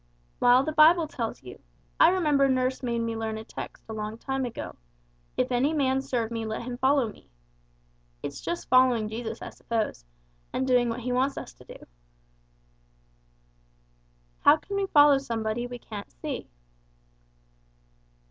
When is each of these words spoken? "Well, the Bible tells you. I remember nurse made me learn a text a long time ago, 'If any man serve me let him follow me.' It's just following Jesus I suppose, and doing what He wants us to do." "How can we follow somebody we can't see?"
"Well, 0.39 0.63
the 0.63 0.71
Bible 0.71 1.07
tells 1.07 1.43
you. 1.43 1.59
I 1.99 2.09
remember 2.09 2.49
nurse 2.49 2.81
made 2.81 2.97
me 3.03 3.15
learn 3.15 3.37
a 3.37 3.43
text 3.43 3.85
a 3.87 3.93
long 3.93 4.17
time 4.17 4.45
ago, 4.45 4.75
'If 5.37 5.51
any 5.51 5.73
man 5.73 6.01
serve 6.01 6.31
me 6.31 6.43
let 6.43 6.63
him 6.63 6.79
follow 6.79 7.07
me.' 7.11 7.29
It's 8.23 8.41
just 8.41 8.67
following 8.67 9.09
Jesus 9.09 9.43
I 9.43 9.51
suppose, 9.51 10.03
and 10.53 10.65
doing 10.65 10.89
what 10.89 11.01
He 11.01 11.11
wants 11.11 11.37
us 11.37 11.53
to 11.53 11.65
do." 11.65 11.85
"How 14.39 14.57
can 14.57 14.75
we 14.75 14.87
follow 14.87 15.19
somebody 15.19 15.67
we 15.67 15.77
can't 15.77 16.11
see?" 16.11 16.49